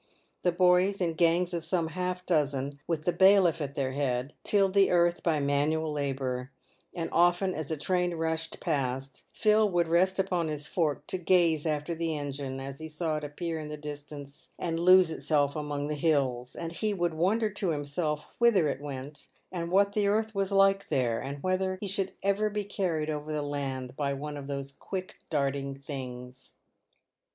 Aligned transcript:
The 0.41 0.51
boys, 0.51 0.99
in 0.99 1.13
gangs 1.13 1.53
of 1.53 1.63
some 1.63 1.89
half 1.89 2.25
dozen, 2.25 2.79
with 2.87 3.05
the 3.05 3.13
bailiff 3.13 3.61
at 3.61 3.75
their 3.75 3.91
head, 3.91 4.33
tilled 4.43 4.73
the 4.73 4.89
earth 4.89 5.21
by 5.21 5.39
manual 5.39 5.91
labour; 5.91 6.49
and 6.91 7.07
often 7.13 7.53
as 7.53 7.69
a 7.69 7.77
train 7.77 8.15
rushed 8.15 8.59
past, 8.59 9.25
Phil 9.31 9.69
would 9.69 9.87
rest 9.87 10.17
upon 10.17 10.47
his 10.47 10.65
fork 10.65 11.05
to 11.05 11.19
gaze 11.19 11.67
after 11.67 11.93
the 11.93 12.17
engine 12.17 12.59
as 12.59 12.79
he 12.79 12.87
saw 12.89 13.17
it 13.17 13.23
appear 13.23 13.59
in 13.59 13.67
the 13.67 13.77
distance 13.77 14.49
and 14.57 14.79
lose 14.79 15.11
itself 15.11 15.55
among 15.55 15.87
the 15.87 15.93
hills; 15.93 16.55
and 16.55 16.71
he 16.71 16.95
would 16.95 17.13
wonder 17.13 17.51
to 17.51 17.69
himself 17.69 18.25
whither 18.39 18.67
it 18.69 18.81
went, 18.81 19.27
and 19.51 19.69
what 19.69 19.93
the 19.93 20.07
earth 20.07 20.33
was 20.33 20.51
like 20.51 20.87
there, 20.89 21.19
and 21.21 21.43
whether 21.43 21.77
he 21.79 21.87
should 21.87 22.13
ever 22.23 22.49
be 22.49 22.63
carried 22.63 23.11
over 23.11 23.31
the 23.31 23.43
land 23.43 23.95
by 23.95 24.15
one 24.15 24.35
of 24.35 24.47
those 24.47 24.71
quick 24.71 25.17
darting 25.29 25.75
things. 25.75 26.53